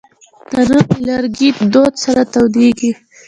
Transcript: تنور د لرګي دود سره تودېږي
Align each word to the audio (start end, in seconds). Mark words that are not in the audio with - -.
تنور 0.49 0.85
د 0.89 0.93
لرګي 1.07 1.49
دود 1.73 1.93
سره 2.03 2.21
تودېږي 2.33 2.91